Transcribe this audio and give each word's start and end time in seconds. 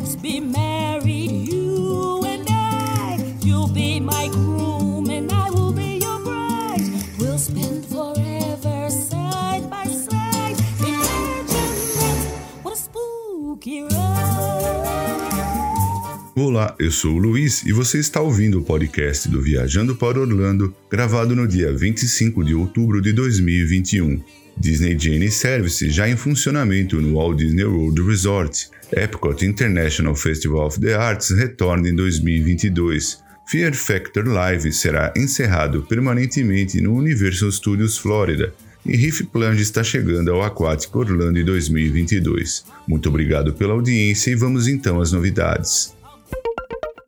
Let's 0.00 0.16
be 0.16 0.40
married, 0.40 1.30
you 1.30 2.24
and 2.24 2.48
I. 2.48 3.36
You'll 3.42 3.68
be 3.68 4.00
my 4.00 4.28
groom 4.28 5.10
and 5.10 5.30
I 5.30 5.50
will 5.50 5.72
be 5.72 5.98
your 5.98 6.18
bride. 6.20 6.80
We'll 7.18 7.38
spend 7.38 7.84
forever 7.84 8.88
side 8.88 9.68
by 9.68 9.84
side. 9.84 10.56
Imagine. 10.80 12.16
What 12.62 12.72
a 12.72 12.76
spooky 12.76 13.82
ride. 13.82 14.00
Olá, 16.34 16.74
eu 16.78 16.90
sou 16.90 17.16
o 17.16 17.18
Luiz 17.18 17.62
e 17.66 17.72
você 17.72 17.98
está 17.98 18.22
ouvindo 18.22 18.58
o 18.58 18.64
podcast 18.64 19.28
do 19.28 19.42
Viajando 19.42 19.94
para 19.96 20.18
Orlando, 20.18 20.74
gravado 20.90 21.36
no 21.36 21.46
dia 21.46 21.76
25 21.76 22.42
de 22.42 22.54
outubro 22.54 23.02
de 23.02 23.12
2021. 23.12 24.39
Disney 24.56 24.98
Genie 24.98 25.30
Service 25.30 25.90
já 25.90 26.08
em 26.08 26.16
funcionamento 26.16 27.00
no 27.00 27.14
Walt 27.14 27.38
Disney 27.38 27.64
World 27.64 28.00
Resort. 28.02 28.68
Epcot 28.92 29.44
International 29.44 30.14
Festival 30.14 30.66
of 30.66 30.80
the 30.80 30.94
Arts 30.94 31.30
retorna 31.30 31.88
em 31.88 31.94
2022. 31.94 33.22
Fear 33.46 33.74
Factor 33.74 34.28
Live 34.28 34.72
será 34.72 35.12
encerrado 35.16 35.82
permanentemente 35.82 36.80
no 36.80 36.94
Universal 36.94 37.50
Studios 37.50 37.98
Florida. 37.98 38.52
E 38.84 38.96
Riff 38.96 39.24
Plunge 39.24 39.62
está 39.62 39.84
chegando 39.84 40.30
ao 40.30 40.42
Aquático 40.42 41.00
Orlando 41.00 41.38
em 41.38 41.44
2022. 41.44 42.64
Muito 42.88 43.08
obrigado 43.08 43.52
pela 43.52 43.74
audiência 43.74 44.30
e 44.30 44.34
vamos 44.34 44.68
então 44.68 45.00
às 45.00 45.12
novidades. 45.12 45.94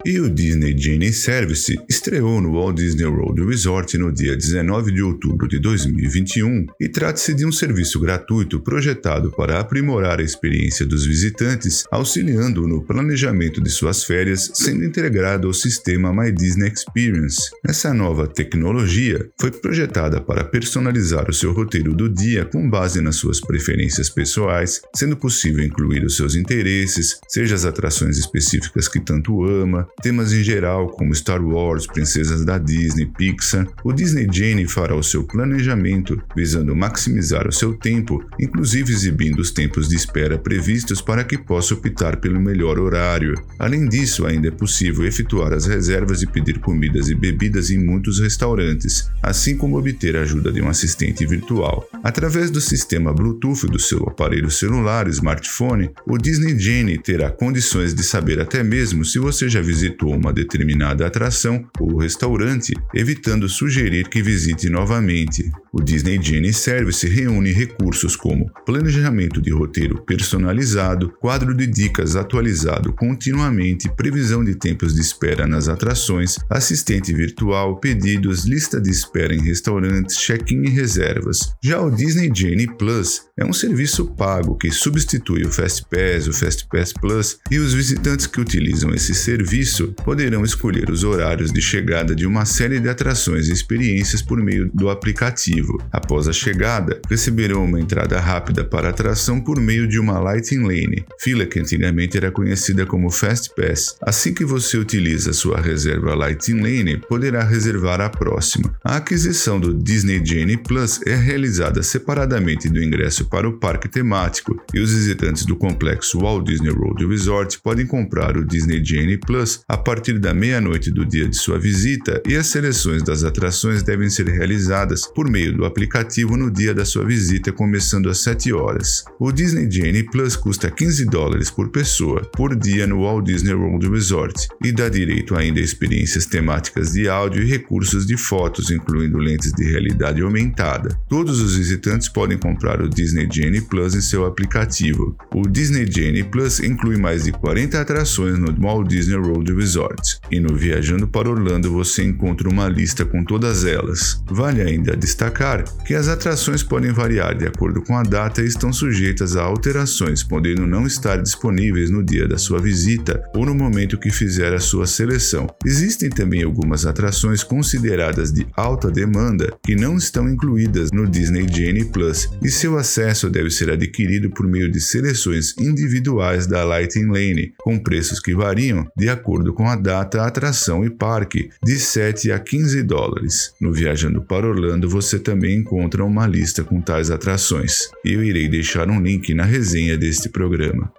E 0.05 0.19
o 0.19 0.29
Disney 0.29 0.77
Genie 0.77 1.13
Service 1.13 1.79
estreou 1.89 2.41
no 2.41 2.55
Walt 2.55 2.77
Disney 2.77 3.05
World 3.07 3.45
Resort 3.45 3.97
no 3.97 4.13
dia 4.13 4.37
19 4.37 4.91
de 4.91 5.01
outubro 5.01 5.47
de 5.47 5.61
2021 5.61 6.67
e 6.81 6.89
trata-se 6.89 7.33
de 7.33 7.47
um 7.47 7.53
serviço 7.53 8.01
gratuito 8.01 8.59
projetado 8.59 9.31
para 9.31 9.61
aprimorar 9.61 10.19
a 10.19 10.25
experiência 10.25 10.85
dos 10.85 11.07
visitantes, 11.07 11.85
auxiliando 11.89 12.67
no 12.67 12.83
planejamento 12.83 13.61
de 13.61 13.71
suas 13.71 14.03
férias, 14.03 14.51
sendo 14.55 14.85
integrado 14.85 15.47
ao 15.47 15.55
sistema 15.55 16.13
My 16.13 16.33
Disney 16.33 16.73
Experience. 16.73 17.39
Essa 17.65 17.95
nova 17.95 18.27
tecnologia 18.27 19.31
foi 19.41 19.53
projetada 19.53 20.21
para 20.21 20.43
personalizar 20.43 21.31
o 21.31 21.35
seu 21.35 21.53
roteiro 21.53 21.95
do 21.95 22.09
dia 22.09 22.45
com 22.45 22.69
base 22.69 23.01
nas 23.01 23.17
suas 23.17 23.41
preferências 23.41 24.11
pessoais, 24.11 24.83
sendo 24.97 25.17
possível 25.17 25.65
incluir 25.65 26.05
os 26.05 26.17
seus 26.17 26.35
interesses, 26.35 27.21
seja 27.29 27.55
as 27.55 27.65
atrações 27.65 28.19
específicas 28.19 28.89
que 28.89 28.99
tanto 28.99 29.45
ama, 29.45 29.87
temas 30.01 30.33
em 30.33 30.43
geral 30.43 30.89
como 30.89 31.15
Star 31.15 31.45
Wars, 31.45 31.87
princesas 31.87 32.45
da 32.45 32.57
Disney, 32.57 33.07
Pixar, 33.07 33.69
o 33.85 33.93
Disney 33.93 34.27
Genie 34.31 34.67
fará 34.67 34.95
o 34.95 35.03
seu 35.03 35.25
planejamento 35.25 36.21
visando 36.35 36.75
maximizar 36.75 37.47
o 37.47 37.53
seu 37.53 37.75
tempo, 37.75 38.25
inclusive 38.41 38.93
exibindo 38.93 39.41
os 39.41 39.51
tempos 39.51 39.89
de 39.89 39.97
espera 39.97 40.39
previstos 40.39 41.03
para 41.03 41.25
que 41.25 41.37
possa 41.37 41.75
optar 41.75 42.17
pelo 42.17 42.41
melhor 42.41 42.79
horário. 42.79 43.35
Além 43.59 43.89
disso, 43.89 44.25
ainda 44.25 44.49
é 44.49 44.51
possível 44.51 45.07
efetuar 45.07 45.53
as 45.53 45.67
reservas 45.67 46.23
e 46.23 46.27
pedir 46.27 46.59
comidas 46.59 47.09
e 47.09 47.15
bebidas 47.15 47.71
em 47.71 47.79
muitos 47.79 48.19
restaurantes, 48.19 49.11
assim 49.23 49.57
como 49.57 49.77
obter 49.77 50.17
a 50.17 50.23
ajuda 50.23 50.51
de 50.51 50.63
um 50.63 50.69
assistente 50.69 51.27
virtual. 51.27 51.87
Através 52.03 52.51
do 52.51 52.61
sistema 52.61 53.13
Bluetooth 53.13 53.67
do 53.67 53.79
seu 53.79 54.03
aparelho 54.05 54.51
celular, 54.51 55.07
smartphone, 55.09 55.91
o 56.07 56.17
Disney 56.17 56.59
Genie 56.59 56.99
terá 56.99 57.31
condições 57.31 57.95
de 57.95 58.03
saber 58.03 58.41
até 58.41 58.63
mesmo 58.63 59.05
se 59.05 59.19
você 59.19 59.49
já 59.49 59.61
visitou 59.61 59.82
visitou 59.83 60.15
uma 60.15 60.33
determinada 60.33 61.05
atração 61.07 61.65
ou 61.81 61.97
restaurante, 61.97 62.73
evitando 62.95 63.49
sugerir 63.49 64.09
que 64.09 64.23
visite 64.23 64.69
novamente. 64.69 65.51
O 65.75 65.81
Disney 65.81 66.21
Genie 66.23 66.53
Service 66.53 67.09
reúne 67.09 67.51
recursos 67.51 68.15
como 68.15 68.53
planejamento 68.67 69.41
de 69.41 69.51
roteiro 69.51 70.03
personalizado, 70.05 71.09
quadro 71.19 71.55
de 71.55 71.67
dicas 71.67 72.15
atualizado 72.15 72.93
continuamente, 72.93 73.89
previsão 73.97 74.45
de 74.45 74.55
tempos 74.55 74.95
de 74.95 75.01
espera 75.01 75.47
nas 75.47 75.69
atrações, 75.69 76.37
assistente 76.51 77.11
virtual, 77.15 77.81
pedidos, 77.81 78.45
lista 78.45 78.79
de 78.79 78.91
espera 78.91 79.35
em 79.35 79.41
restaurantes, 79.41 80.19
check-in 80.19 80.65
e 80.65 80.69
reservas. 80.69 81.55
Já 81.65 81.81
o 81.81 81.91
Disney 81.91 82.31
Genie 82.35 82.67
Plus 82.77 83.23
é 83.35 83.43
um 83.43 83.53
serviço 83.55 84.05
pago 84.15 84.59
que 84.59 84.71
substitui 84.71 85.43
o 85.43 85.51
FastPass, 85.51 86.29
o 86.29 86.35
FastPass 86.35 86.93
Plus 86.93 87.39
e 87.51 87.59
os 87.59 87.73
visitantes 87.73 88.27
que 88.27 88.43
utilizam 88.43 88.93
esse 88.93 89.15
serviço 89.15 89.95
poderão 90.05 90.45
escolher 90.45 90.91
os 90.91 91.03
horários 91.03 91.51
de 91.51 91.63
chegada 91.63 92.15
de 92.15 92.27
uma 92.27 92.45
série 92.45 92.79
de 92.79 92.91
atrações 92.91 93.49
e 93.49 93.55
experiências 93.55 94.21
por 94.21 94.37
meio 94.37 94.71
do 94.75 94.91
aplicativo. 94.91 95.62
Após 95.91 96.29
a 96.29 96.33
chegada, 96.33 97.01
receberão 97.09 97.65
uma 97.65 97.81
entrada 97.81 98.19
rápida 98.19 98.65
para 98.65 98.89
a 98.89 98.91
atração 98.91 99.41
por 99.41 99.61
meio 99.61 99.87
de 99.87 99.99
uma 99.99 100.19
Lighting 100.19 100.63
Lane, 100.63 101.05
fila 101.19 101.47
que 101.47 101.61
antigamente 101.61 102.17
era 102.17 102.31
conhecida 102.31 102.87
como 102.87 103.11
FastPass. 103.11 103.97
Assim 104.03 104.35
que 104.35 104.45
você 104.45 104.77
utiliza 104.77 105.33
sua 105.33 105.61
reserva 105.61 106.15
Lighting 106.15 106.61
Lane, 106.61 106.99
poderá 106.99 107.43
reservar 107.45 108.01
a 108.01 108.09
próxima. 108.09 108.75
A 108.85 108.97
aquisição 108.97 109.61
do 109.61 109.75
Disney 109.75 110.25
Genie 110.25 110.57
Plus 110.57 111.01
é 111.07 111.15
realizada 111.15 111.83
separadamente 111.83 112.69
do 112.69 112.83
ingresso 112.83 113.27
para 113.27 113.49
o 113.49 113.59
parque 113.59 113.89
temático, 113.89 114.61
e 114.75 114.81
os 114.81 114.93
visitantes 114.93 115.45
do 115.45 115.57
complexo 115.57 116.19
Walt 116.21 116.47
Disney 116.47 116.71
World 116.71 117.07
Resort 117.07 117.61
podem 117.63 117.87
comprar 117.87 118.37
o 118.37 118.45
Disney 118.45 118.85
Genie 118.85 119.19
Plus 119.19 119.61
a 119.69 119.77
partir 119.77 120.19
da 120.19 120.35
meia-noite 120.35 120.91
do 120.91 121.05
dia 121.05 121.29
de 121.29 121.37
sua 121.37 121.59
visita, 121.59 122.23
e 122.27 122.37
as 122.37 122.47
seleções 122.47 123.03
das 123.03 123.25
atrações 123.25 123.83
devem 123.83 124.09
ser 124.09 124.27
realizadas 124.29 125.07
por 125.07 125.29
meio 125.31 125.52
do 125.53 125.65
aplicativo 125.65 126.37
no 126.37 126.51
dia 126.51 126.75
da 126.75 126.85
sua 126.85 127.05
visita, 127.05 127.53
começando 127.53 128.11
às 128.11 128.19
7 128.19 128.53
horas. 128.53 129.05
O 129.19 129.31
Disney 129.31 129.71
Genie 129.71 130.03
Plus 130.03 130.35
custa 130.35 130.71
15 130.71 131.07
dólares 131.07 131.51
por 131.51 131.71
pessoa 131.71 132.23
por 132.37 132.57
dia 132.57 132.87
no 132.87 133.03
Walt 133.03 133.25
Disney 133.25 133.55
World 133.55 133.89
Resort 133.89 134.49
e 134.65 134.73
dá 134.73 134.89
direito 134.89 135.37
ainda 135.37 135.61
a 135.61 135.63
experiências 135.63 136.27
temáticas 136.27 136.93
de 136.93 137.09
áudio 137.09 137.43
e 137.43 137.49
recursos 137.49 138.07
de 138.07 138.17
fotos, 138.17 138.71
incluindo 138.71 139.19
lentes 139.19 139.53
de 139.53 139.65
realidade 139.65 140.21
aumentada. 140.23 140.99
Todos 141.09 141.41
os 141.41 141.57
visitantes 141.57 142.09
podem 142.09 142.37
comprar 142.37 142.81
o 142.81 142.89
Disney 142.89 143.13
Disney 143.13 143.29
Genie 143.31 143.61
Plus 143.61 143.95
em 143.95 144.01
seu 144.01 144.25
aplicativo. 144.25 145.17
O 145.35 145.43
Disney 145.43 145.87
Genie 145.91 146.25
Plus 146.25 146.61
inclui 146.61 146.97
mais 146.97 147.25
de 147.25 147.33
40 147.33 147.81
atrações 147.81 148.39
no 148.39 148.53
Walt 148.59 148.89
Disney 148.89 149.17
World 149.17 149.53
Resort, 149.53 150.19
e 150.31 150.41
no 150.41 150.55
Viajando 150.57 151.07
para 151.07 151.29
Orlando 151.29 151.71
você 151.71 152.03
encontra 152.03 152.49
uma 152.49 152.69
lista 152.69 153.05
com 153.05 153.25
todas 153.25 153.65
elas. 153.65 154.23
Vale 154.31 154.63
ainda 154.63 154.97
destacar 154.97 155.42
que 155.85 155.97
as 155.97 156.07
atrações 156.07 156.63
podem 156.63 156.93
variar 156.93 157.37
de 157.37 157.45
acordo 157.45 157.83
com 157.83 157.97
a 157.99 158.05
data 158.05 158.41
e 158.41 158.47
estão 158.47 158.73
sujeitas 158.73 159.37
a 159.37 159.43
alterações, 159.43 160.23
podendo 160.23 160.69
não 160.69 160.87
estar 160.87 161.21
disponíveis 161.21 161.91
no 161.91 162.01
dia 162.01 162.29
da 162.29 162.39
sua 162.39 162.61
visita 162.61 163.21
ou 163.35 163.45
no 163.45 163.53
momento 163.53 163.99
que 163.99 164.09
fizer 164.09 164.55
a 164.55 164.61
sua 164.61 164.87
seleção. 164.87 165.49
Existem 165.67 166.11
também 166.11 166.45
algumas 166.45 166.87
atrações 166.87 167.43
consideradas 167.43 168.31
de 168.31 168.47
alta 168.57 168.89
demanda 168.89 169.53
que 169.65 169.75
não 169.75 169.97
estão 169.97 170.29
incluídas 170.29 170.93
no 170.93 171.11
Disney 171.11 171.49
Genie 171.53 171.87
Plus 171.87 172.31
e 172.41 172.49
seu 172.49 172.79
acesso 172.79 173.29
deve 173.29 173.51
ser 173.51 173.69
adquirido 173.69 174.31
por 174.31 174.47
meio 174.47 174.71
de 174.71 174.81
seleções 174.81 175.57
individuais 175.59 176.47
da 176.47 176.63
Lighting 176.63 177.07
Lane, 177.07 177.53
com 177.59 177.81
preços 177.81 178.21
que 178.21 178.33
variam 178.33 178.87
de 178.97 179.09
acordo 179.09 179.53
com 179.53 179.69
a 179.69 179.75
data, 179.75 180.25
atração 180.25 180.85
e 180.85 180.91
parque, 180.91 181.51
de 181.65 181.81
7 181.81 182.31
a 182.31 182.39
15 182.39 182.81
dólares. 182.85 183.53
No 183.61 183.73
Viajando 183.73 184.23
para 184.23 184.47
Orlando 184.47 184.89
você 184.89 185.19
também 185.19 185.32
encontra 185.55 186.05
uma 186.05 186.27
lista 186.27 186.63
com 186.63 186.81
tais 186.81 187.11
atrações. 187.11 187.91
Eu 188.05 188.23
irei 188.23 188.49
deixar 188.49 188.89
um 188.89 189.01
link 189.01 189.33
na 189.35 189.45
resenha 189.45 189.97
deste 189.97 190.29
programa. 190.29 190.93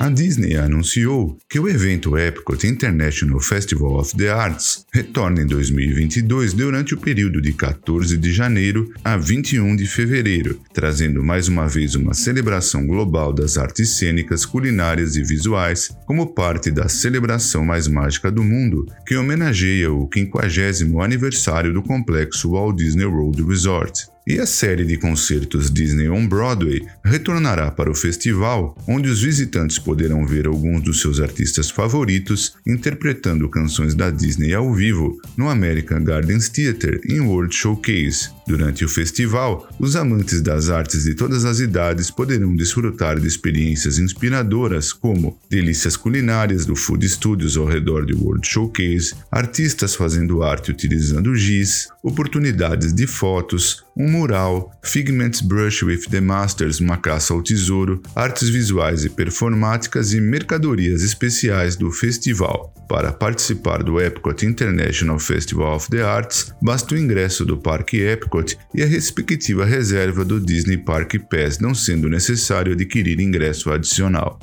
A 0.00 0.10
Disney 0.10 0.56
anunciou 0.56 1.38
que 1.48 1.58
o 1.58 1.68
evento 1.68 2.18
Epcot 2.18 2.66
International 2.66 3.40
Festival 3.40 3.94
of 3.94 4.14
the 4.16 4.28
Arts 4.28 4.84
retorna 4.92 5.40
em 5.40 5.46
2022 5.46 6.52
durante 6.52 6.94
o 6.94 6.98
período 6.98 7.40
de 7.40 7.52
14 7.52 8.16
de 8.16 8.32
janeiro 8.32 8.92
a 9.02 9.16
21 9.16 9.76
de 9.76 9.86
fevereiro, 9.86 10.60
trazendo 10.72 11.22
mais 11.22 11.48
uma 11.48 11.66
vez 11.68 11.94
uma 11.94 12.12
celebração 12.12 12.86
global 12.86 13.32
das 13.32 13.56
artes 13.56 13.96
cênicas, 13.96 14.44
culinárias 14.44 15.16
e 15.16 15.22
visuais 15.22 15.96
como 16.06 16.34
parte 16.34 16.70
da 16.70 16.88
celebração 16.88 17.64
mais 17.64 17.88
mágica 17.88 18.30
do 18.30 18.42
mundo, 18.42 18.86
que 19.06 19.16
homenageia 19.16 19.92
o 19.92 20.08
50 20.12 21.02
aniversário 21.02 21.72
do 21.72 21.82
complexo 21.82 22.50
Walt 22.50 22.76
Disney 22.76 23.06
World 23.06 23.42
Resort. 23.42 24.13
E 24.26 24.38
a 24.38 24.46
série 24.46 24.86
de 24.86 24.96
concertos 24.96 25.70
Disney 25.70 26.08
on 26.08 26.26
Broadway 26.26 26.80
retornará 27.04 27.70
para 27.70 27.90
o 27.90 27.94
festival, 27.94 28.74
onde 28.88 29.06
os 29.10 29.20
visitantes 29.20 29.78
poderão 29.78 30.26
ver 30.26 30.46
alguns 30.46 30.82
dos 30.82 31.02
seus 31.02 31.20
artistas 31.20 31.68
favoritos 31.68 32.54
interpretando 32.66 33.50
canções 33.50 33.94
da 33.94 34.08
Disney 34.08 34.54
ao 34.54 34.72
vivo 34.72 35.20
no 35.36 35.50
American 35.50 36.02
Gardens 36.02 36.48
Theatre 36.48 37.02
em 37.06 37.20
World 37.20 37.54
Showcase. 37.54 38.30
Durante 38.46 38.82
o 38.82 38.88
festival, 38.88 39.68
os 39.78 39.94
amantes 39.94 40.40
das 40.40 40.70
artes 40.70 41.04
de 41.04 41.14
todas 41.14 41.44
as 41.44 41.60
idades 41.60 42.10
poderão 42.10 42.56
desfrutar 42.56 43.20
de 43.20 43.26
experiências 43.26 43.98
inspiradoras 43.98 44.90
como 44.90 45.38
delícias 45.50 45.98
culinárias 45.98 46.64
do 46.64 46.74
Food 46.74 47.06
Studios 47.06 47.58
ao 47.58 47.66
redor 47.66 48.06
de 48.06 48.14
World 48.14 48.46
Showcase, 48.46 49.14
artistas 49.30 49.94
fazendo 49.94 50.42
arte 50.42 50.70
utilizando 50.70 51.34
giz, 51.36 51.88
oportunidades 52.02 52.92
de 52.94 53.06
fotos, 53.06 53.84
um 53.96 54.10
mural, 54.10 54.72
Figments 54.82 55.40
Brush 55.40 55.82
with 55.82 56.06
the 56.10 56.20
Masters, 56.20 56.80
uma 56.80 56.96
caça 56.96 57.32
ao 57.32 57.42
tesouro, 57.42 58.02
artes 58.14 58.48
visuais 58.48 59.04
e 59.04 59.10
performáticas 59.10 60.12
e 60.12 60.20
mercadorias 60.20 61.02
especiais 61.02 61.76
do 61.76 61.90
festival. 61.90 62.74
Para 62.88 63.12
participar 63.12 63.82
do 63.82 64.00
Epcot 64.00 64.44
International 64.44 65.18
Festival 65.18 65.76
of 65.76 65.88
the 65.90 66.02
Arts, 66.02 66.52
basta 66.60 66.94
o 66.94 66.98
ingresso 66.98 67.44
do 67.44 67.56
Parque 67.56 68.00
Epcot 68.00 68.58
e 68.74 68.82
a 68.82 68.86
respectiva 68.86 69.64
reserva 69.64 70.24
do 70.24 70.40
Disney 70.40 70.76
Park 70.76 71.14
Pass, 71.30 71.58
não 71.58 71.74
sendo 71.74 72.08
necessário 72.08 72.72
adquirir 72.72 73.20
ingresso 73.20 73.70
adicional. 73.70 74.38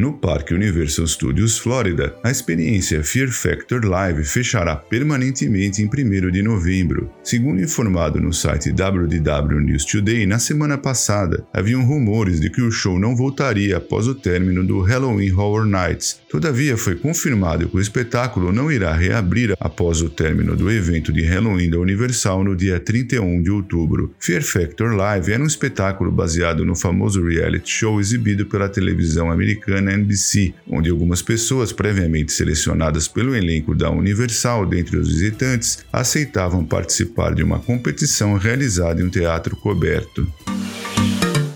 No 0.00 0.14
Parque 0.14 0.54
Universal 0.54 1.06
Studios 1.06 1.58
Florida, 1.58 2.14
a 2.24 2.30
experiência 2.30 3.04
Fear 3.04 3.28
Factor 3.28 3.84
Live 3.84 4.24
fechará 4.24 4.74
permanentemente 4.74 5.82
em 5.82 5.88
1 5.88 6.30
de 6.30 6.42
novembro. 6.42 7.10
Segundo 7.22 7.60
informado 7.60 8.18
no 8.18 8.32
site 8.32 8.70
WDW 8.70 9.60
News 9.60 9.84
Today, 9.84 10.24
na 10.24 10.38
semana 10.38 10.78
passada, 10.78 11.46
haviam 11.52 11.84
rumores 11.84 12.40
de 12.40 12.48
que 12.48 12.62
o 12.62 12.70
show 12.70 12.98
não 12.98 13.14
voltaria 13.14 13.76
após 13.76 14.08
o 14.08 14.14
término 14.14 14.64
do 14.64 14.80
Halloween 14.80 15.32
Horror 15.32 15.66
Nights. 15.66 16.18
Todavia, 16.30 16.78
foi 16.78 16.94
confirmado 16.94 17.68
que 17.68 17.76
o 17.76 17.80
espetáculo 17.80 18.52
não 18.52 18.72
irá 18.72 18.94
reabrir 18.94 19.54
após 19.60 20.00
o 20.00 20.08
término 20.08 20.56
do 20.56 20.70
evento 20.70 21.12
de 21.12 21.26
Halloween 21.26 21.68
da 21.68 21.78
Universal 21.78 22.42
no 22.42 22.56
dia 22.56 22.80
31 22.80 23.42
de 23.42 23.50
outubro. 23.50 24.14
Fear 24.18 24.42
Factor 24.42 24.94
Live 24.94 25.30
era 25.30 25.42
um 25.42 25.46
espetáculo 25.46 26.10
baseado 26.10 26.64
no 26.64 26.74
famoso 26.74 27.22
reality 27.22 27.70
show 27.70 28.00
exibido 28.00 28.46
pela 28.46 28.66
televisão 28.66 29.30
americana 29.30 29.89
na 29.89 29.89
NBC, 29.92 30.54
onde 30.68 30.90
algumas 30.90 31.22
pessoas 31.22 31.72
previamente 31.72 32.32
selecionadas 32.32 33.08
pelo 33.08 33.34
elenco 33.34 33.74
da 33.74 33.90
Universal 33.90 34.66
dentre 34.66 34.96
os 34.96 35.08
visitantes 35.08 35.84
aceitavam 35.92 36.64
participar 36.64 37.34
de 37.34 37.42
uma 37.42 37.58
competição 37.58 38.34
realizada 38.36 39.00
em 39.00 39.04
um 39.04 39.10
teatro 39.10 39.56
coberto. 39.56 40.26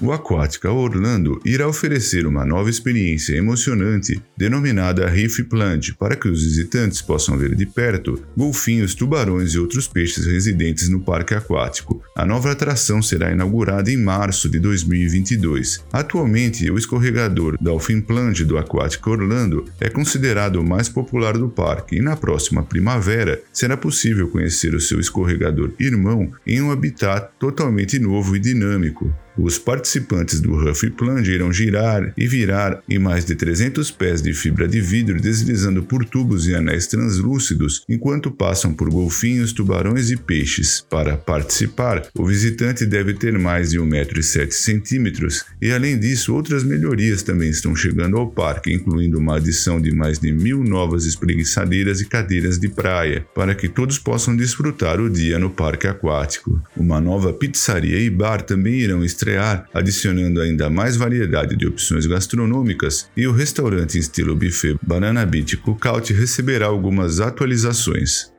O 0.05 0.12
Aquática 0.12 0.71
Orlando 0.71 1.41
irá 1.47 1.67
oferecer 1.67 2.27
uma 2.27 2.45
nova 2.45 2.69
experiência 2.69 3.35
emocionante 3.35 4.23
denominada 4.37 5.09
Reef 5.09 5.39
Plant 5.49 5.93
para 5.99 6.15
que 6.15 6.29
os 6.29 6.45
visitantes 6.45 7.01
possam 7.01 7.39
ver 7.39 7.55
de 7.55 7.65
perto 7.65 8.23
golfinhos, 8.37 8.95
tubarões 8.95 9.55
e 9.55 9.59
outros 9.59 9.89
peixes 9.89 10.27
residentes 10.27 10.91
no 10.91 11.01
parque 11.01 11.33
aquático. 11.33 12.03
A 12.15 12.27
nova 12.27 12.53
atração 12.53 13.01
será 13.01 13.33
inaugurada 13.33 13.91
em 13.91 13.97
março 13.97 14.47
de 14.47 14.59
2022. 14.59 15.83
Atualmente, 15.91 16.71
o 16.71 16.77
escorregador 16.77 17.57
Dolphin 17.59 18.03
Plunge 18.03 18.45
do 18.45 18.59
Aquática 18.59 19.09
Orlando 19.09 19.65
é 19.81 19.89
considerado 19.89 20.57
o 20.57 20.69
mais 20.69 20.87
popular 20.87 21.39
do 21.39 21.49
parque 21.49 21.97
e 21.97 22.03
na 22.03 22.15
próxima 22.15 22.62
primavera 22.62 23.41
será 23.50 23.75
possível 23.75 24.29
conhecer 24.29 24.75
o 24.75 24.81
seu 24.83 25.00
escorregador 25.00 25.73
irmão 25.81 26.31
em 26.47 26.61
um 26.61 26.71
habitat 26.71 27.31
totalmente 27.39 27.99
novo 27.99 28.37
e 28.37 28.39
dinâmico. 28.39 29.11
Os 29.37 29.59
participantes 29.59 30.41
do 30.41 30.55
Huff 30.55 30.89
Plunge 30.91 31.33
irão 31.33 31.53
girar 31.53 32.13
e 32.17 32.27
virar 32.27 32.81
em 32.89 33.01
mais 33.01 33.25
de 33.25 33.35
300 33.35 33.91
pés 33.91 34.23
de 34.23 34.33
fibra 34.33 34.69
de 34.69 34.81
vidro, 34.81 35.21
deslizando 35.21 35.83
por 35.83 36.05
tubos 36.05 36.47
e 36.47 36.55
anéis 36.55 36.87
translúcidos 36.87 37.85
enquanto 37.89 38.31
passam 38.31 38.73
por 38.73 38.89
golfinhos, 38.89 39.53
tubarões 39.53 40.11
e 40.11 40.17
peixes. 40.17 40.87
Para 40.89 41.17
participar, 41.17 42.07
o 42.17 42.25
visitante 42.25 42.87
deve 42.87 43.15
ter 43.15 43.37
mais 43.37 43.71
de 43.71 43.79
1,7m 43.79 45.45
e, 45.61 45.73
além 45.73 45.99
disso, 45.99 46.33
outras 46.33 46.63
melhorias 46.63 47.23
também 47.23 47.51
estão 47.51 47.75
chegando 47.75 48.17
ao 48.17 48.31
parque, 48.31 48.73
incluindo 48.73 49.19
uma 49.19 49.37
adição 49.37 49.81
de 49.81 49.93
mais 49.93 50.19
de 50.19 50.33
mil 50.33 50.63
novas 50.63 51.05
espreguiçadeiras 51.07 52.01
e 52.01 52.07
cadeiras 52.07 52.59
de 52.59 52.69
praia, 52.69 53.27
para 53.35 53.55
que 53.55 53.69
todos 53.69 53.99
possam 53.99 54.37
desfrutar 54.37 55.01
o 55.01 55.11
dia 55.11 55.41
no 55.41 55.51
parque 55.51 55.89
aquático. 55.89 56.63
Uma 56.77 57.01
nova 57.01 57.33
pizzaria 57.33 57.99
e 57.99 58.09
bar 58.09 58.43
também 58.43 58.75
irão 58.75 59.05
estar 59.05 59.24
estrear, 59.25 59.67
adicionando 59.73 60.41
ainda 60.41 60.69
mais 60.69 60.97
variedade 60.97 61.56
de 61.56 61.67
opções 61.67 62.06
gastronômicas, 62.06 63.09
e 63.17 63.26
o 63.26 63.32
restaurante 63.32 63.97
em 63.97 64.00
estilo 64.00 64.37
buffet 64.37 64.76
Banana 64.82 65.25
Beach 65.25 65.56
Cookout 65.56 66.12
receberá 66.12 66.67
algumas 66.67 67.21
atualizações. 67.21 68.34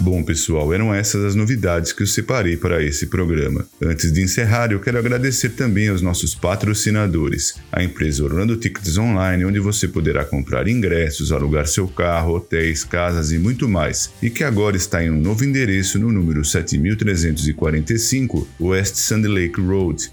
Bom, 0.00 0.22
pessoal, 0.22 0.72
eram 0.72 0.94
essas 0.94 1.24
as 1.24 1.34
novidades 1.34 1.92
que 1.92 2.04
eu 2.04 2.06
separei 2.06 2.56
para 2.56 2.80
esse 2.82 3.06
programa. 3.06 3.66
Antes 3.82 4.12
de 4.12 4.22
encerrar, 4.22 4.70
eu 4.70 4.78
quero 4.78 4.96
agradecer 4.96 5.48
também 5.50 5.88
aos 5.88 6.00
nossos 6.00 6.36
patrocinadores, 6.36 7.56
a 7.72 7.82
empresa 7.82 8.22
Orlando 8.22 8.56
Tickets 8.56 8.96
Online, 8.96 9.44
onde 9.44 9.58
você 9.58 9.88
poderá 9.88 10.24
comprar 10.24 10.68
ingressos, 10.68 11.32
alugar 11.32 11.66
seu 11.66 11.88
carro, 11.88 12.36
hotéis, 12.36 12.84
casas 12.84 13.32
e 13.32 13.38
muito 13.38 13.68
mais, 13.68 14.12
e 14.22 14.30
que 14.30 14.44
agora 14.44 14.76
está 14.76 15.02
em 15.02 15.10
um 15.10 15.20
novo 15.20 15.44
endereço 15.44 15.98
no 15.98 16.12
número 16.12 16.44
7345 16.44 18.46
West 18.60 18.94
Sand 18.94 19.26
Lake 19.26 19.60
Road, 19.60 20.12